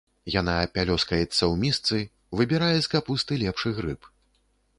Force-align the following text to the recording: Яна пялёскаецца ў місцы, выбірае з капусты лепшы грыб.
Яна 0.35 0.53
пялёскаецца 0.77 1.37
ў 1.51 1.53
місцы, 1.65 1.95
выбірае 2.41 2.73
з 2.79 2.87
капусты 2.95 3.39
лепшы 3.45 3.69
грыб. 3.79 4.11